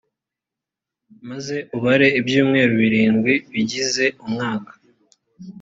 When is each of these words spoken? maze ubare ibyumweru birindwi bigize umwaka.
maze 1.29 1.55
ubare 1.77 2.07
ibyumweru 2.19 2.71
birindwi 2.81 3.33
bigize 3.53 4.05
umwaka. 4.25 4.73